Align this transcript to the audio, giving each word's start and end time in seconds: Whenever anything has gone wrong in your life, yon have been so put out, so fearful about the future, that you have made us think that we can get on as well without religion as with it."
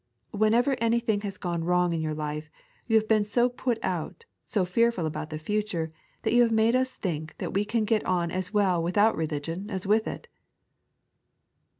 Whenever 0.31 0.75
anything 0.81 1.21
has 1.21 1.37
gone 1.37 1.63
wrong 1.63 1.93
in 1.93 2.01
your 2.01 2.15
life, 2.15 2.49
yon 2.87 2.99
have 2.99 3.07
been 3.07 3.23
so 3.23 3.47
put 3.47 3.77
out, 3.83 4.25
so 4.47 4.65
fearful 4.65 5.05
about 5.05 5.29
the 5.29 5.37
future, 5.37 5.91
that 6.23 6.33
you 6.33 6.41
have 6.41 6.51
made 6.51 6.75
us 6.75 6.95
think 6.95 7.37
that 7.37 7.53
we 7.53 7.63
can 7.63 7.85
get 7.85 8.03
on 8.03 8.31
as 8.31 8.51
well 8.51 8.81
without 8.81 9.15
religion 9.15 9.69
as 9.69 9.85
with 9.85 10.07
it." 10.07 10.27